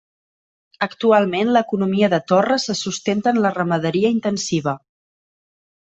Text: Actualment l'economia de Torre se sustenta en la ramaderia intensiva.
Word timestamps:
Actualment 0.85 1.51
l'economia 1.57 2.11
de 2.15 2.21
Torre 2.33 2.59
se 2.65 2.79
sustenta 2.83 3.35
en 3.37 3.43
la 3.47 3.55
ramaderia 3.61 4.15
intensiva. 4.19 4.79